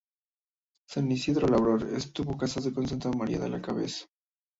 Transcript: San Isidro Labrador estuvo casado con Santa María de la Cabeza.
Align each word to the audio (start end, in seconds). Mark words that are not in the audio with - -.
San 0.89 1.11
Isidro 1.11 1.47
Labrador 1.47 1.93
estuvo 1.93 2.35
casado 2.35 2.73
con 2.73 2.87
Santa 2.87 3.11
María 3.11 3.37
de 3.37 3.49
la 3.49 3.61
Cabeza. 3.61 4.07